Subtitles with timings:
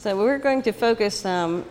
[0.00, 1.62] So we're going to focus um,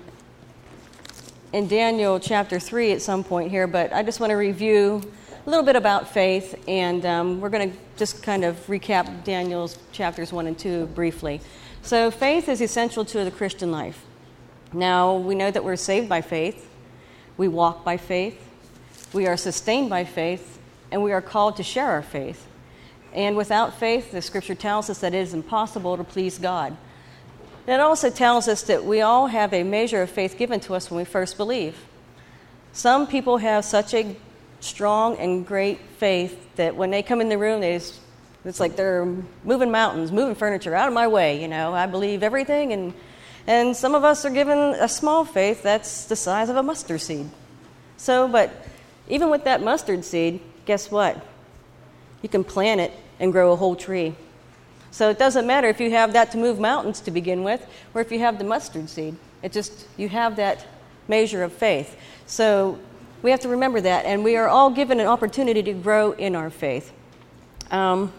[1.51, 5.01] in Daniel chapter 3 at some point here, but I just want to review
[5.47, 9.79] a little bit about faith, and um, we're going to just kind of recap Daniel's
[9.91, 11.41] chapters 1 and 2 briefly.
[11.81, 14.05] So, faith is essential to the Christian life.
[14.73, 16.69] Now, we know that we're saved by faith,
[17.35, 18.39] we walk by faith,
[19.11, 20.59] we are sustained by faith,
[20.91, 22.45] and we are called to share our faith.
[23.11, 26.77] And without faith, the scripture tells us that it is impossible to please God.
[27.67, 30.89] It also tells us that we all have a measure of faith given to us
[30.89, 31.77] when we first believe.
[32.73, 34.15] Some people have such a
[34.59, 37.99] strong and great faith that when they come in the room, they just,
[38.45, 39.05] it's like they're
[39.43, 41.41] moving mountains, moving furniture out of my way.
[41.41, 42.93] You know, I believe everything, and
[43.47, 47.01] and some of us are given a small faith that's the size of a mustard
[47.01, 47.29] seed.
[47.97, 48.51] So, but
[49.07, 51.25] even with that mustard seed, guess what?
[52.21, 54.15] You can plant it and grow a whole tree.
[54.91, 58.01] So it doesn't matter if you have that to move mountains to begin with, or
[58.01, 59.15] if you have the mustard seed.
[59.43, 60.65] It just, you have that
[61.07, 61.95] measure of faith.
[62.25, 62.79] So
[63.21, 66.35] we have to remember that, and we are all given an opportunity to grow in
[66.35, 66.91] our faith.
[67.71, 68.11] Um,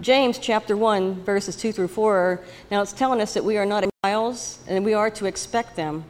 [0.00, 2.40] James chapter 1, verses 2 through 4,
[2.70, 5.76] now it's telling us that we are not in trials and we are to expect
[5.76, 6.04] them.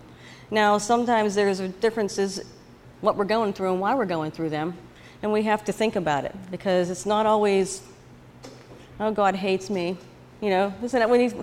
[0.51, 2.41] Now, sometimes there's differences
[3.01, 4.77] what we're going through and why we're going through them,
[5.23, 7.83] and we have to think about it because it's not always
[9.01, 9.97] oh, God hates me.
[10.41, 11.35] You know, isn't that when he's,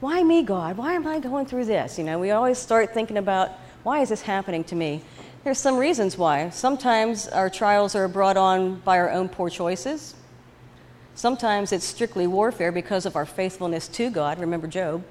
[0.00, 0.76] why me, God?
[0.76, 1.98] Why am I going through this?
[1.98, 5.02] You know, we always start thinking about, why is this happening to me?
[5.44, 6.50] There's some reasons why.
[6.50, 10.14] Sometimes our trials are brought on by our own poor choices.
[11.14, 14.38] Sometimes it's strictly warfare because of our faithfulness to God.
[14.38, 15.04] Remember Job.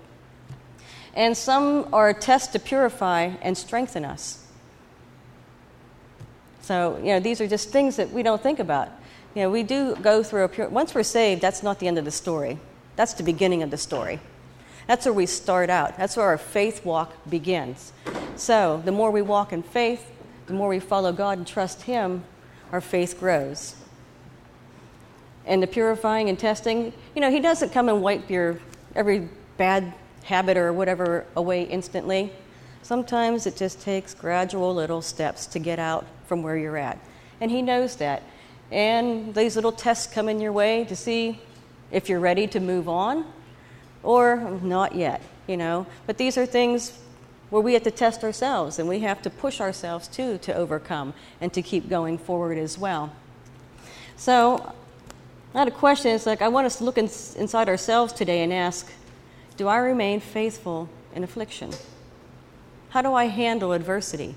[1.16, 4.48] And some are a test to purify and strengthen us.
[6.62, 8.90] So, you know, these are just things that we don't think about.
[9.36, 11.98] You know, we do go through a pure, once we're saved, that's not the end
[11.98, 12.60] of the story.
[12.96, 14.20] That's the beginning of the story.
[14.88, 15.98] That's where we start out.
[15.98, 17.94] That's where our faith walk begins.
[18.36, 20.12] So, the more we walk in faith,
[20.48, 22.24] the more we follow God and trust Him,
[22.72, 23.76] our faith grows.
[25.46, 28.60] And the purifying and testing, you know, He doesn't come and wipe your
[28.96, 29.94] every bad
[30.24, 32.32] habit or whatever away instantly.
[32.82, 37.00] Sometimes it just takes gradual little steps to get out from where you're at.
[37.40, 38.22] And He knows that
[38.74, 41.40] and these little tests come in your way to see
[41.92, 43.24] if you're ready to move on
[44.02, 45.86] or not yet, you know.
[46.08, 46.98] But these are things
[47.52, 51.14] where we have to test ourselves and we have to push ourselves too to overcome
[51.40, 53.14] and to keep going forward as well.
[54.18, 54.74] So,
[55.54, 56.10] I had a question.
[56.16, 57.06] It's like I want us to look in,
[57.38, 58.92] inside ourselves today and ask
[59.56, 61.70] Do I remain faithful in affliction?
[62.90, 64.34] How do I handle adversity?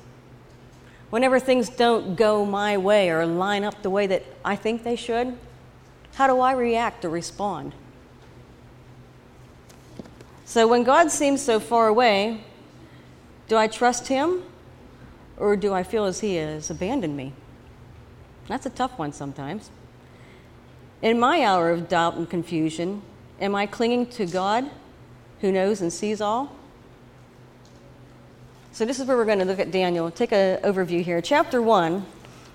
[1.11, 4.97] Whenever things don't go my way or line up the way that I think they
[4.97, 5.37] should,
[6.15, 7.75] how do I react or respond?
[10.45, 12.45] So when God seems so far away,
[13.49, 14.43] do I trust Him
[15.37, 17.33] or do I feel as He has abandoned me?
[18.49, 19.71] That's a tough one sometimes.
[21.03, 23.03] In my hour of doubt and confusion,
[23.41, 24.71] am I clinging to God
[25.41, 26.56] who knows and sees all?
[28.77, 30.11] So, this is where we're going to look at Daniel.
[30.11, 31.23] Take an overview here.
[31.23, 32.05] Chapter 1,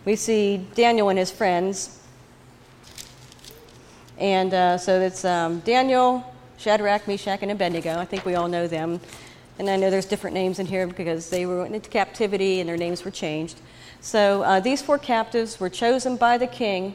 [0.06, 2.00] we see Daniel and his friends.
[4.20, 6.24] And uh, so it's um, Daniel,
[6.60, 7.98] Shadrach, Meshach, and Abednego.
[7.98, 9.00] I think we all know them.
[9.58, 12.78] And I know there's different names in here because they went into captivity and their
[12.78, 13.60] names were changed.
[14.00, 16.94] So uh, these four captives were chosen by the king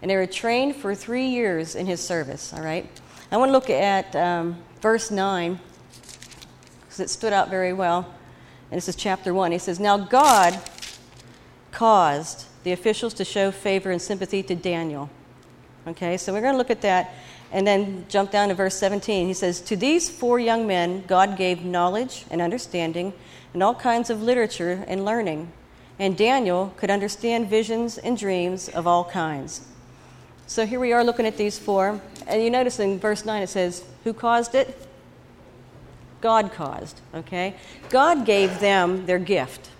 [0.00, 2.52] and they were trained for three years in his service.
[2.52, 2.88] All right?
[3.32, 5.58] I want to look at um, verse 9
[6.82, 8.14] because it stood out very well
[8.70, 9.52] and this is chapter 1.
[9.52, 10.58] He says, Now God
[11.72, 15.10] caused the officials to show favor and sympathy to Daniel.
[15.88, 17.12] Okay, so we're going to look at that
[17.52, 19.26] and then jump down to verse 17.
[19.26, 23.12] He says, To these four young men, God gave knowledge and understanding
[23.54, 25.50] and all kinds of literature and learning.
[25.98, 29.66] And Daniel could understand visions and dreams of all kinds.
[30.46, 32.00] So here we are looking at these four.
[32.26, 34.86] And you notice in verse 9 it says, Who caused it?
[36.20, 37.54] God caused, okay?
[37.88, 39.70] God gave them their gift.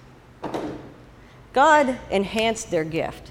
[1.53, 3.31] God enhanced their gift,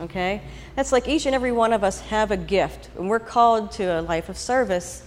[0.00, 0.42] okay?
[0.74, 3.84] That's like each and every one of us have a gift, and we're called to
[3.84, 5.04] a life of service.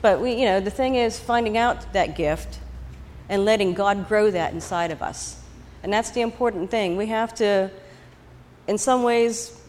[0.00, 2.60] But we, you know, the thing is finding out that gift
[3.28, 5.40] and letting God grow that inside of us.
[5.82, 6.96] And that's the important thing.
[6.96, 7.70] We have to,
[8.66, 9.60] in some ways,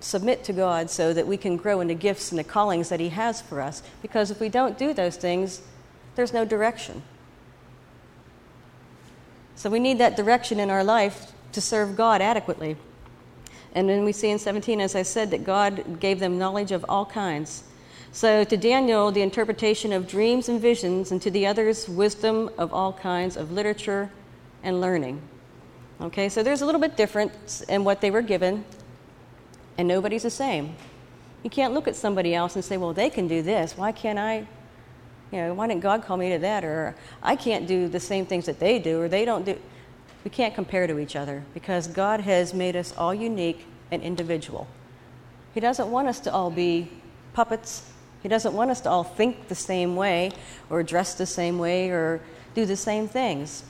[0.00, 3.00] submit to God so that we can grow in the gifts and the callings that
[3.00, 3.82] He has for us.
[4.02, 5.62] Because if we don't do those things,
[6.14, 7.02] there's no direction.
[9.56, 12.76] So we need that direction in our life to serve God adequately.
[13.74, 16.84] And then we see in 17, as I said, that God gave them knowledge of
[16.88, 17.64] all kinds.
[18.12, 22.72] So, to Daniel, the interpretation of dreams and visions, and to the others, wisdom of
[22.72, 24.08] all kinds of literature
[24.62, 25.20] and learning.
[26.00, 28.64] Okay, so there's a little bit difference in what they were given,
[29.78, 30.76] and nobody's the same.
[31.42, 33.76] You can't look at somebody else and say, well, they can do this.
[33.76, 34.46] Why can't I?
[35.34, 36.64] You know, why didn't God call me to that?
[36.64, 39.58] Or I can't do the same things that they do, or they don't do.
[40.24, 44.66] We can't compare to each other because God has made us all unique and individual.
[45.52, 46.88] He doesn't want us to all be
[47.34, 47.90] puppets
[48.24, 50.32] he doesn't want us to all think the same way
[50.70, 52.22] or dress the same way or
[52.54, 53.64] do the same things.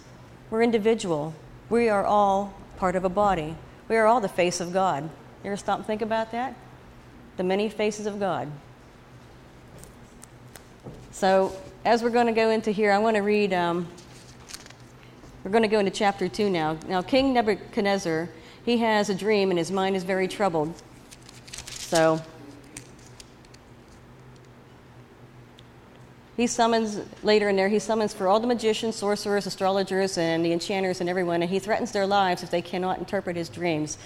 [0.49, 1.35] We're individual.
[1.69, 3.57] We are all part of a body.
[3.89, 5.03] We are all the face of God.
[5.43, 6.55] You ever stop and think about that?
[7.37, 8.49] The many faces of God.
[11.15, 13.87] So, as we're going to go into here, I want to read, um,
[15.45, 16.77] we're going to go into chapter 2 now.
[16.89, 18.29] Now, King Nebuchadnezzar,
[18.65, 20.75] he has a dream and his mind is very troubled.
[21.69, 22.21] So,
[26.37, 30.51] He summons, later in there, he summons for all the magicians, sorcerers, astrologers, and the
[30.51, 33.99] enchanters and everyone, and he threatens their lives if they cannot interpret his dreams.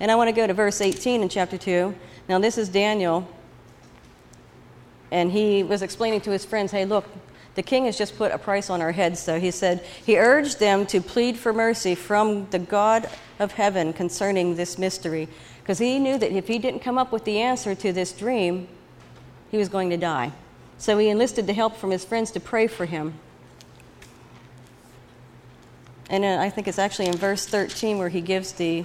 [0.00, 1.94] And I want to go to verse 18 in chapter 2.
[2.26, 3.28] Now, this is Daniel,
[5.14, 7.04] and he was explaining to his friends, hey, look,
[7.54, 9.22] the king has just put a price on our heads.
[9.22, 13.08] So he said, he urged them to plead for mercy from the God
[13.38, 15.28] of heaven concerning this mystery,
[15.62, 18.66] because he knew that if he didn't come up with the answer to this dream,
[19.52, 20.32] he was going to die.
[20.78, 23.14] So he enlisted the help from his friends to pray for him.
[26.10, 28.84] And uh, I think it's actually in verse 13 where he gives the,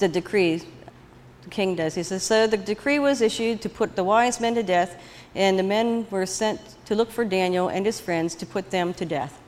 [0.00, 0.62] the decree.
[1.42, 1.94] The king does.
[1.94, 5.00] He says, So the decree was issued to put the wise men to death,
[5.34, 8.92] and the men were sent to look for Daniel and his friends to put them
[8.94, 9.40] to death.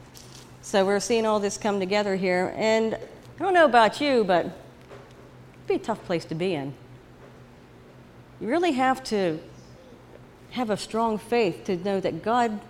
[0.63, 2.55] So we're seeing all this come together here.
[2.57, 2.99] And I
[3.39, 6.73] don't know about you, but it'd be a tough place to be in.
[8.41, 9.41] You really have to
[10.53, 12.61] have a strong faith to know that God,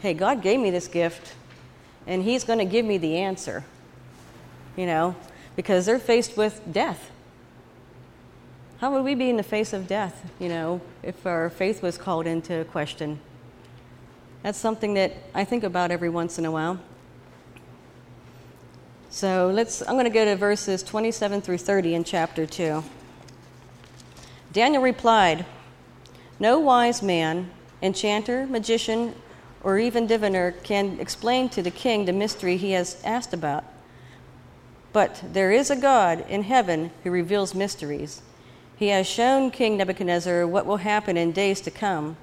[0.00, 1.34] hey, God gave me this gift
[2.06, 3.64] and He's going to give me the answer.
[4.76, 5.16] You know,
[5.56, 7.10] because they're faced with death.
[8.80, 11.98] How would we be in the face of death, you know, if our faith was
[11.98, 13.20] called into question?
[14.42, 16.80] That's something that I think about every once in a while.
[19.10, 22.82] So let's, I'm going to go to verses 27 through 30 in chapter 2.
[24.50, 25.44] Daniel replied,
[26.38, 27.50] no wise man,
[27.82, 29.14] enchanter, magician,
[29.62, 33.64] or even diviner can explain to the king the mystery he has asked about.
[34.94, 38.22] But there is a God in heaven who reveals mysteries.
[38.80, 42.16] He has shown King Nebuchadnezzar what will happen in days to come.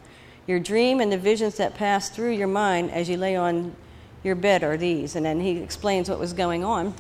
[0.48, 3.76] Your dream and the visions that pass through your mind as you lay on
[4.24, 5.16] your bed are these.
[5.16, 6.96] And then he explains what was going on.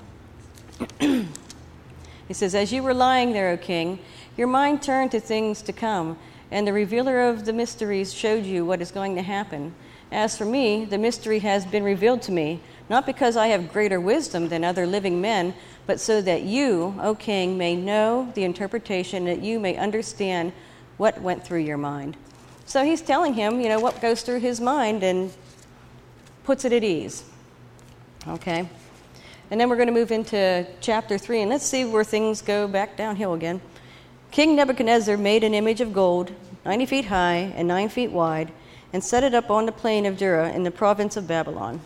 [0.99, 3.97] he says, As you were lying there, O king,
[4.37, 6.19] your mind turned to things to come
[6.51, 9.73] and the revealer of the mysteries showed you what is going to happen.
[10.11, 13.99] As for me, the mystery has been revealed to me, not because I have greater
[13.99, 15.53] wisdom than other living men,
[15.85, 20.53] but so that you, O king, may know the interpretation, that you may understand
[20.95, 22.15] what went through your mind.
[22.65, 25.31] So he's telling him, you know, what goes through his mind and
[26.43, 27.23] puts it at ease.
[28.27, 28.69] Okay?
[29.49, 32.67] And then we're going to move into chapter 3, and let's see where things go
[32.67, 33.61] back downhill again.
[34.31, 36.31] King Nebuchadnezzar made an image of gold,
[36.65, 38.51] 90 feet high and 9 feet wide,
[38.93, 41.81] and set it up on the plain of Dura in the province of Babylon.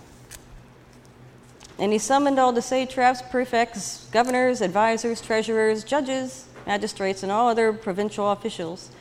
[1.79, 7.73] And he summoned all the satraps, prefects, governors, advisors, treasurers, judges, magistrates, and all other
[7.73, 8.91] provincial officials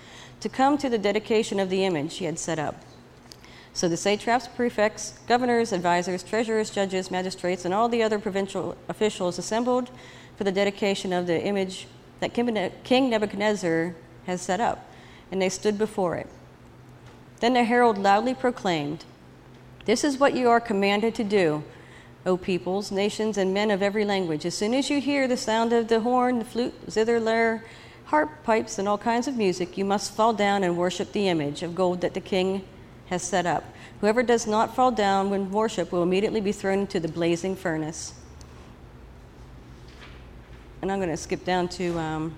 [0.40, 2.82] to come to the dedication of the image he had set up.
[3.72, 9.38] So the satraps, prefects, governors, advisors, treasurers, judges, magistrates, and all the other provincial officials
[9.38, 9.90] assembled
[10.36, 11.86] for the dedication of the image
[12.20, 13.94] that King Nebuchadnezzar
[14.26, 14.88] has set up,
[15.32, 16.28] and they stood before it.
[17.40, 19.04] Then the herald loudly proclaimed,
[19.86, 21.64] This is what you are commanded to do,
[22.26, 24.44] O peoples, nations, and men of every language.
[24.44, 27.64] As soon as you hear the sound of the horn, the flute, zither, lyre,
[28.04, 31.62] harp, pipes, and all kinds of music, you must fall down and worship the image
[31.62, 32.62] of gold that the king
[33.06, 33.64] has set up.
[34.02, 38.12] Whoever does not fall down when worship will immediately be thrown into the blazing furnace
[40.82, 42.36] and I'm going to skip down to um,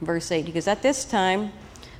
[0.00, 1.52] verse 8, because at this time,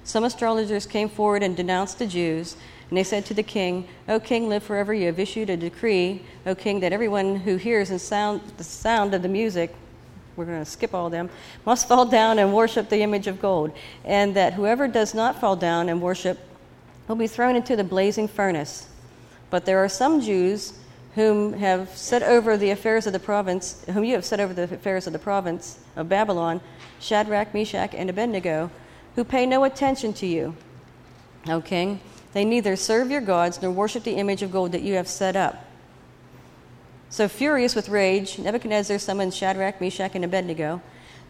[0.04, 2.57] some astrologers came forward and denounced the Jews.
[2.88, 4.92] And they said to the king, O king, live forever.
[4.92, 9.23] You have issued a decree, O king, that everyone who hears sound, the sound of
[9.23, 9.75] the music,
[10.35, 11.30] we're going to skip all of them,
[11.64, 13.73] must fall down and worship the image of gold.
[14.04, 16.38] And that whoever does not fall down and worship
[17.07, 18.88] will be thrown into the blazing furnace.
[19.50, 20.80] But there are some Jews
[21.14, 24.64] whom have set over the affairs of the province, whom you have set over the
[24.64, 26.61] affairs of the province of Babylon,
[27.00, 28.71] Shadrach, Meshach, and Abednego,
[29.17, 30.55] who pay no attention to you.
[31.49, 32.00] O king.
[32.33, 35.35] They neither serve your gods nor worship the image of gold that you have set
[35.35, 35.64] up.
[37.09, 40.81] So, furious with rage, Nebuchadnezzar summoned Shadrach, Meshach, and Abednego.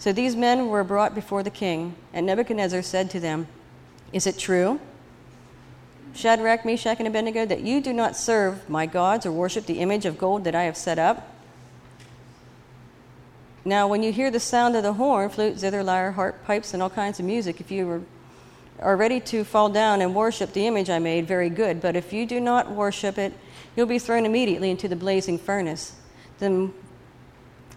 [0.00, 3.46] So these men were brought before the king, and Nebuchadnezzar said to them,
[4.14, 4.80] Is it true,
[6.14, 10.05] Shadrach, Meshach, and Abednego, that you do not serve my gods or worship the image
[10.05, 11.35] of gold that I have set up?
[13.64, 16.83] Now, when you hear the sound of the horn, flute, zither, lyre, harp, pipes, and
[16.83, 18.07] all kinds of music, if you
[18.79, 21.81] are ready to fall down and worship the image I made, very good.
[21.81, 23.35] But if you do not worship it,
[23.76, 25.93] you'll be thrown immediately into the blazing furnace.
[26.38, 26.73] Then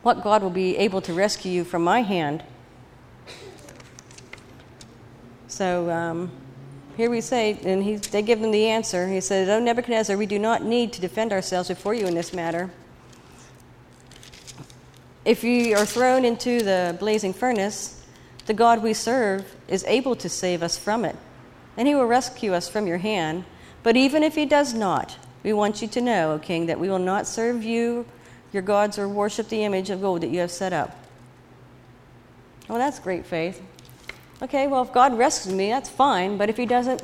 [0.02, 2.44] what God will be able to rescue you from my hand?
[5.48, 6.32] So um,
[6.95, 9.07] here we say, and he, they give them the answer.
[9.07, 12.33] He said, O Nebuchadnezzar, we do not need to defend ourselves before you in this
[12.33, 12.69] matter.
[15.25, 18.05] If you are thrown into the blazing furnace,
[18.45, 21.15] the God we serve is able to save us from it,
[21.77, 23.45] and he will rescue us from your hand.
[23.81, 26.89] But even if he does not, we want you to know, O king, that we
[26.89, 28.05] will not serve you,
[28.51, 30.95] your gods, or worship the image of gold that you have set up.
[32.67, 33.62] Well, that's great faith.
[34.43, 37.01] Okay, well, if God rescues me, that's fine, but if he doesn't,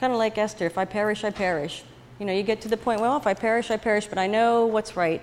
[0.00, 1.82] kind of like Esther, if I perish, I perish.
[2.18, 4.26] You know, you get to the point, well, if I perish, I perish, but I
[4.26, 5.20] know what's right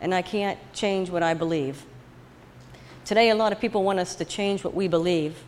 [0.00, 1.86] and I can't change what I believe.
[3.04, 5.44] Today, a lot of people want us to change what we believe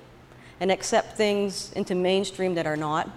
[0.61, 3.11] and accept things into mainstream that are not.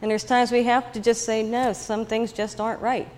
[0.00, 3.08] And there's times we have to just say, no, some things just aren't right.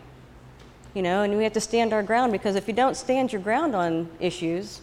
[0.92, 3.40] You know, and we have to stand our ground because if you don't stand your
[3.40, 4.80] ground on issues,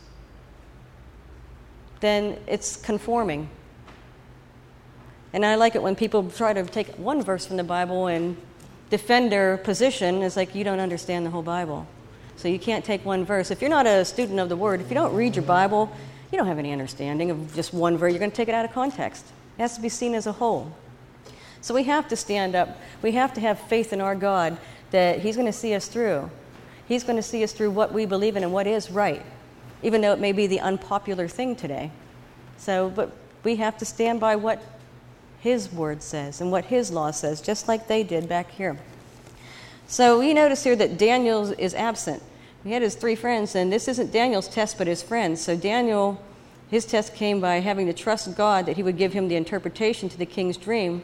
[2.06, 3.50] then it's conforming.
[5.34, 8.38] And I like it when people try to take one verse from the Bible and
[8.90, 11.88] defend their position It's like you don't understand the whole Bible.
[12.38, 13.52] So you can't take one verse.
[13.52, 15.92] If you're not a student of the Word, if you don't read your Bible,
[16.32, 18.12] you don't have any understanding of just one verse.
[18.12, 19.26] You're going to take it out of context.
[19.58, 20.74] It has to be seen as a whole.
[21.62, 22.78] So we have to stand up.
[23.02, 24.58] We have to have faith in our God
[24.92, 26.30] that He's going to see us through.
[26.88, 29.24] He's going to see us through what we believe in and what is right,
[29.86, 31.92] even though it may be the unpopular thing today.
[32.58, 33.12] So, but
[33.44, 34.62] we have to stand by what
[35.46, 38.80] his word says and what His law says, just like they did back here.
[39.86, 42.24] So we notice here that Daniel is absent.
[42.64, 45.40] He had his three friends, and this isn't Daniel's test, but his friends.
[45.40, 46.20] So Daniel,
[46.72, 50.10] his test came by having to trust God that he would give him the interpretation
[50.10, 51.04] to the king's dream.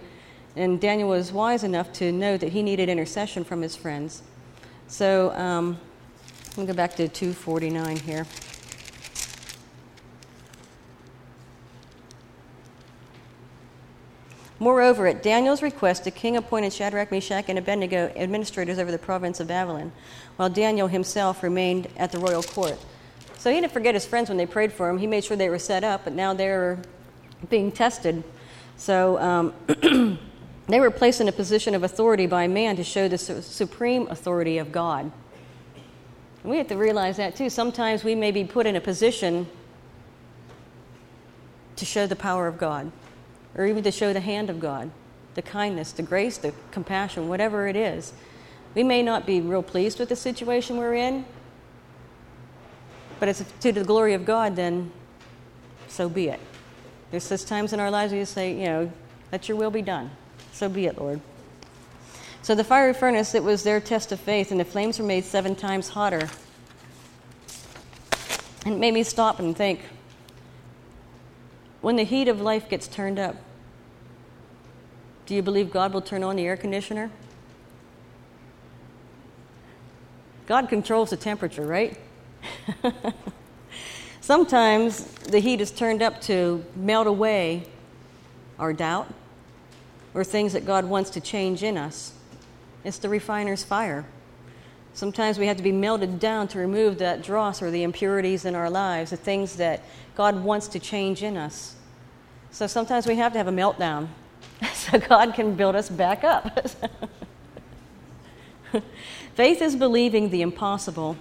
[0.56, 4.24] And Daniel was wise enough to know that he needed intercession from his friends.
[4.88, 5.78] So um,
[6.58, 8.26] let me go back to 249 here.
[14.62, 19.40] Moreover, at Daniel's request, the king appointed Shadrach, Meshach, and Abednego administrators over the province
[19.40, 19.92] of Babylon,
[20.36, 22.78] while Daniel himself remained at the royal court.
[23.40, 25.00] So he didn't forget his friends when they prayed for him.
[25.00, 26.78] He made sure they were set up, but now they're
[27.50, 28.24] being tested.
[28.78, 29.54] So um,
[30.68, 34.08] they were placed in a position of authority by man to show the su- supreme
[34.10, 35.12] authority of God.
[36.44, 37.50] And we have to realize that too.
[37.50, 39.48] Sometimes we may be put in a position
[41.78, 42.92] to show the power of God
[43.56, 44.92] or even to show the hand of God,
[45.36, 48.14] the kindness, the grace, the compassion, whatever it is.
[48.76, 51.26] We may not be real pleased with the situation we're in,
[53.20, 54.92] but it's to the glory of God, then
[55.88, 56.40] so be it.
[57.12, 58.92] There's such times in our lives we just say, you know,
[59.32, 60.10] let your will be done.
[60.54, 61.20] So be it, Lord.
[62.42, 65.26] So the fiery furnace, it was their test of faith, and the flames were made
[65.26, 66.30] seven times hotter.
[68.66, 69.82] And it made me stop and think,
[71.82, 73.36] when the heat of life gets turned up,
[75.26, 77.10] do you believe God will turn on the air conditioner?
[80.46, 81.98] God controls the temperature, right?
[84.22, 87.64] Sometimes the heat is turned up to melt away
[88.60, 89.12] our doubt
[90.14, 92.14] or things that God wants to change in us.
[92.84, 94.06] It's the refiner's fire.
[94.94, 98.56] Sometimes we have to be melted down to remove that dross or the impurities in
[98.56, 99.84] our lives, the things that
[100.16, 101.76] God wants to change in us.
[102.52, 104.10] So sometimes we have to have a meltdown
[104.74, 106.70] so God can build us back up.
[109.36, 111.18] faith is believing the impossible.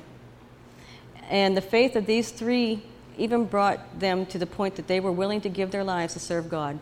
[1.29, 2.83] And the faith of these three
[3.17, 6.19] even brought them to the point that they were willing to give their lives to
[6.19, 6.79] serve God.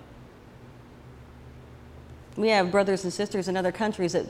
[2.37, 4.27] We have brothers and sisters in other countries that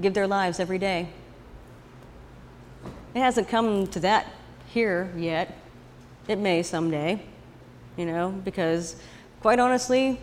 [0.00, 1.08] give their lives every day.
[3.14, 4.26] It hasn't come to that
[4.68, 5.56] here yet.
[6.28, 7.22] It may someday,
[7.96, 8.96] you know, because
[9.40, 10.18] quite honestly,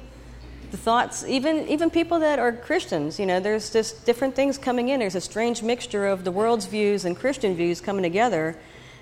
[0.71, 4.89] the thoughts, even, even people that are Christians, you know, there's just different things coming
[4.89, 4.99] in.
[4.99, 8.55] There's a strange mixture of the world's views and Christian views coming together,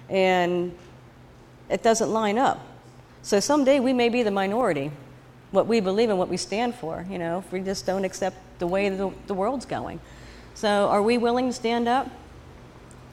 [0.10, 0.76] and
[1.70, 2.66] it doesn't line up.
[3.22, 4.92] So someday we may be the minority.
[5.52, 8.36] what we believe and what we stand for, you know, if we just don't accept
[8.60, 10.00] the way the, the world's going.
[10.56, 12.10] So, are we willing to stand up?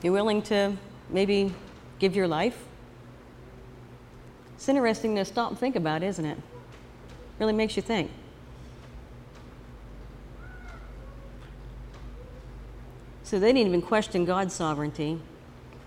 [0.04, 0.76] You willing to
[1.08, 1.54] maybe
[1.98, 2.62] give your life?
[4.54, 6.36] It's interesting to stop and think about, isn't it?
[7.38, 8.10] Really makes you think.
[13.22, 15.22] So they didn't even question God's sovereignty.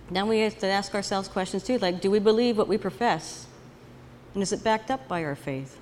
[0.10, 3.46] Now we have to ask ourselves questions too, like, do we believe what we profess?
[4.34, 5.80] And is it backed up by our faith?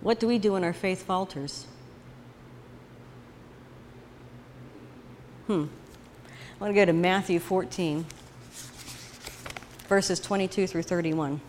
[0.00, 1.66] What do we do when our faith falters?
[5.48, 5.66] Hmm.
[6.64, 8.06] I want to go to Matthew 14,
[9.86, 11.42] verses 22 through 31.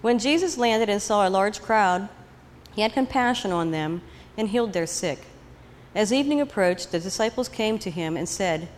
[0.00, 2.08] When Jesus landed and saw a large crowd,
[2.72, 4.02] he had compassion on them
[4.36, 5.20] and healed their sick.
[5.94, 8.68] As evening approached, the disciples came to him and said,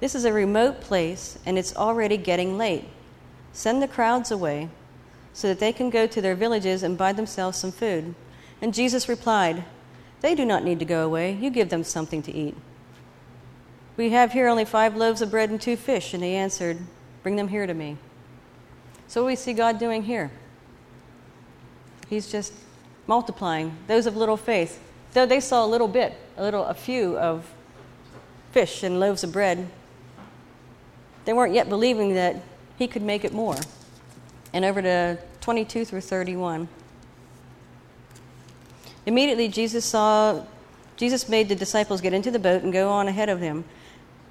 [0.00, 2.86] This is a remote place, and it's already getting late.
[3.52, 4.70] Send the crowds away
[5.32, 8.14] so that they can go to their villages and buy themselves some food.
[8.60, 9.64] And Jesus replied,
[10.20, 11.32] They do not need to go away.
[11.32, 12.56] You give them something to eat.
[13.96, 16.14] We have here only five loaves of bread and two fish.
[16.14, 16.78] And he answered,
[17.22, 17.96] Bring them here to me.
[19.08, 20.30] So, we see God doing here?
[22.08, 22.52] He's just
[23.06, 24.80] multiplying those of little faith.
[25.12, 27.50] Though they saw a little bit, a little, a few of
[28.52, 29.68] fish and loaves of bread,
[31.24, 32.36] they weren't yet believing that
[32.78, 33.56] he could make it more.
[34.52, 36.68] And over to 22 through 31.
[39.06, 40.44] Immediately Jesus saw
[40.96, 43.64] Jesus made the disciples get into the boat and go on ahead of him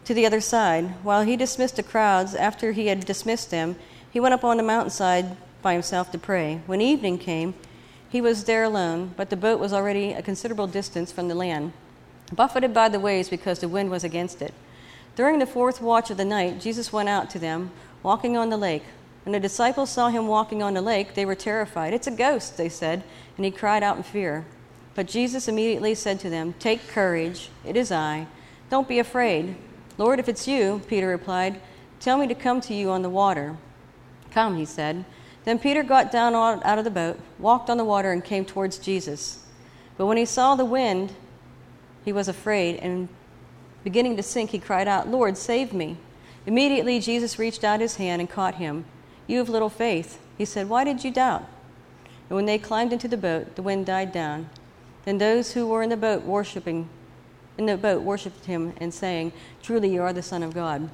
[0.05, 0.85] to the other side.
[1.03, 3.75] While he dismissed the crowds, after he had dismissed them,
[4.09, 6.61] he went up on the mountainside by himself to pray.
[6.65, 7.53] When evening came,
[8.09, 11.73] he was there alone, but the boat was already a considerable distance from the land,
[12.31, 14.53] buffeted by the waves because the wind was against it.
[15.15, 17.71] During the fourth watch of the night, Jesus went out to them,
[18.03, 18.83] walking on the lake.
[19.23, 21.93] When the disciples saw him walking on the lake, they were terrified.
[21.93, 23.03] It's a ghost, they said,
[23.37, 24.45] and he cried out in fear.
[24.95, 28.27] But Jesus immediately said to them, Take courage, it is I.
[28.69, 29.55] Don't be afraid.
[29.97, 31.61] Lord, if it's you, Peter replied,
[31.99, 33.57] tell me to come to you on the water.
[34.31, 35.05] Come, he said.
[35.43, 38.77] Then Peter got down out of the boat, walked on the water, and came towards
[38.77, 39.45] Jesus.
[39.97, 41.13] But when he saw the wind,
[42.03, 43.09] he was afraid, and
[43.83, 45.97] beginning to sink, he cried out, Lord, save me.
[46.45, 48.85] Immediately, Jesus reached out his hand and caught him.
[49.27, 50.19] You have little faith.
[50.37, 51.45] He said, Why did you doubt?
[52.29, 54.49] And when they climbed into the boat, the wind died down.
[55.05, 56.89] Then those who were in the boat worshiping
[57.57, 60.89] in the boat worshipped him and saying, Truly you are the Son of God.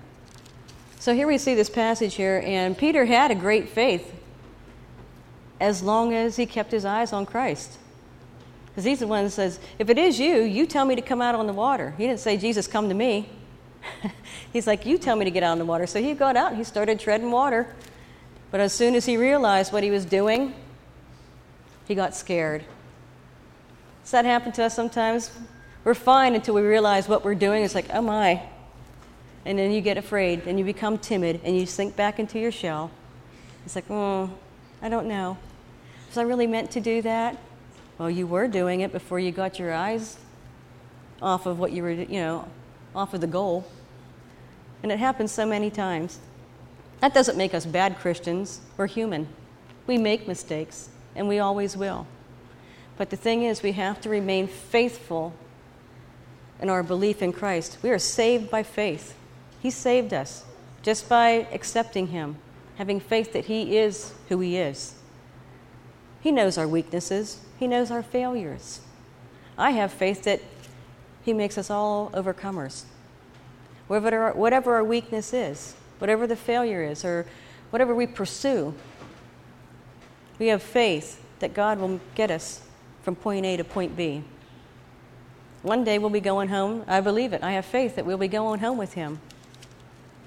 [1.00, 4.13] So here we see this passage here, and Peter had a great faith
[5.60, 7.78] as long as he kept his eyes on Christ.
[8.68, 11.22] Because he's the one that says, If it is you, you tell me to come
[11.22, 11.94] out on the water.
[11.98, 13.30] He didn't say, Jesus, come to me.
[14.54, 15.88] he's like, You tell me to get out on the water.
[15.88, 17.74] So he got out and he started treading water.
[18.52, 20.54] But as soon as he realized what he was doing,
[21.88, 22.64] he got scared.
[24.04, 25.32] Does that happen to us sometimes?
[25.84, 27.64] We're fine until we realize what we're doing.
[27.64, 28.42] It's like, oh my.
[29.46, 32.52] And then you get afraid and you become timid and you sink back into your
[32.52, 32.92] shell.
[33.66, 34.30] It's like, oh,
[34.82, 35.38] I don't know.
[36.08, 37.38] Was I really meant to do that?
[37.98, 40.18] Well, you were doing it before you got your eyes
[41.22, 42.48] off of what you were, you know,
[42.96, 43.66] off of the goal.
[44.84, 46.20] And it happens so many times.
[47.00, 48.62] That doesn't make us bad Christians.
[48.76, 49.28] We're human.
[49.86, 52.08] We make mistakes, and we always will.
[52.98, 55.34] But the thing is, we have to remain faithful
[56.60, 57.78] in our belief in Christ.
[57.84, 59.16] We are saved by faith.
[59.62, 60.44] He saved us
[60.82, 62.38] just by accepting Him
[62.78, 64.96] having faith that He is who He is.
[66.22, 68.82] He knows our weaknesses, He knows our failures.
[69.58, 70.42] I have faith that
[71.24, 72.84] He makes us all overcomers.
[73.88, 77.26] Whatever our, whatever our weakness is, whatever the failure is, or
[77.70, 78.74] whatever we pursue,
[80.40, 82.62] we have faith that God will get us
[83.04, 84.24] from point A to point B.
[85.64, 86.84] One day we'll be going home.
[86.88, 87.44] I believe it.
[87.44, 89.20] I have faith that we'll be going home with Him.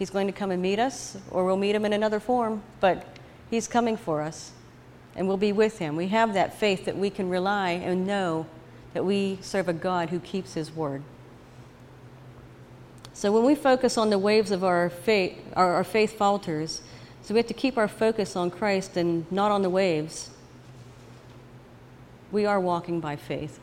[0.01, 3.07] He's going to come and meet us, or we'll meet him in another form, but
[3.51, 4.53] he's coming for us,
[5.15, 5.95] and we'll be with him.
[5.95, 8.47] We have that faith that we can rely and know
[8.95, 11.03] that we serve a God who keeps his word.
[13.21, 16.81] So when we focus on the waves of our faith, our, our faith falters,
[17.21, 20.31] so we have to keep our focus on Christ and not on the waves.
[22.33, 23.61] We are walking by faith.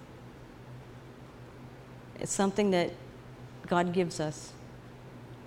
[2.20, 2.92] It's something that
[3.66, 4.54] God gives us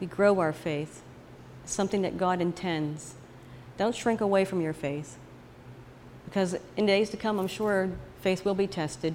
[0.00, 1.02] we grow our faith,
[1.62, 3.14] It's something that God intends.
[3.78, 5.18] Don't shrink away from your faith
[6.24, 7.90] because in days to come, I'm sure
[8.22, 9.14] faith will be tested.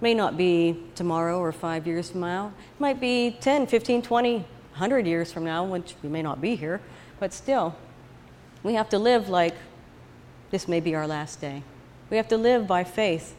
[0.00, 2.52] May not be tomorrow or five years from now.
[2.76, 6.54] It might be 10, 15, 20, 100 years from now, which we may not be
[6.54, 6.80] here,
[7.18, 7.74] but still,
[8.62, 9.54] we have to live like
[10.50, 11.62] this may be our last day.
[12.10, 13.36] We have to live by faith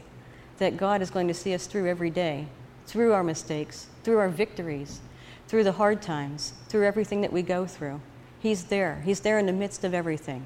[0.58, 2.46] that God is going to see us through every day,
[2.86, 5.00] through our mistakes, through our victories,
[5.48, 8.00] through the hard times, through everything that we go through.
[8.38, 9.02] He's there.
[9.04, 10.44] He's there in the midst of everything.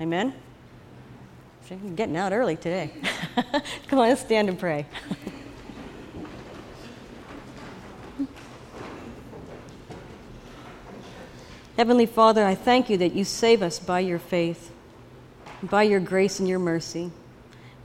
[0.00, 0.34] Amen?
[1.70, 2.90] I'm getting out early today.
[3.86, 4.86] Come on, let's stand and pray.
[11.76, 14.72] Heavenly Father, I thank you that you save us by your faith,
[15.62, 17.12] by your grace and your mercy.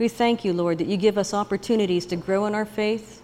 [0.00, 3.22] We thank you, Lord, that you give us opportunities to grow in our faith.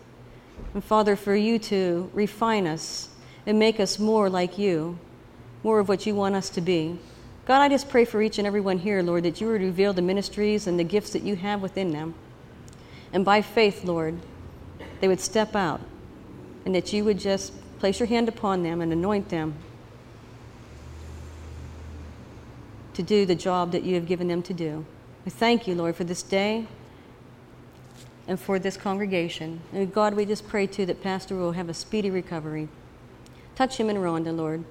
[0.74, 3.08] And Father, for you to refine us
[3.46, 4.96] and make us more like you,
[5.64, 7.00] more of what you want us to be.
[7.44, 9.92] God, I just pray for each and every one here, Lord, that you would reveal
[9.92, 12.14] the ministries and the gifts that you have within them.
[13.12, 14.18] And by faith, Lord,
[15.00, 15.80] they would step out
[16.64, 19.54] and that you would just place your hand upon them and anoint them
[22.94, 24.84] to do the job that you have given them to do.
[25.24, 26.66] We thank you, Lord, for this day
[28.28, 29.60] and for this congregation.
[29.72, 32.68] And God, we just pray too that Pastor will have a speedy recovery.
[33.56, 34.64] Touch him and Rhonda, Lord.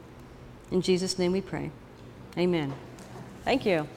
[0.72, 1.72] In Jesus' name we pray.
[2.38, 2.74] Amen.
[3.44, 3.88] Thank you.